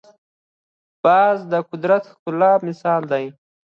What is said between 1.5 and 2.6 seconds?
د قدرت ښکلی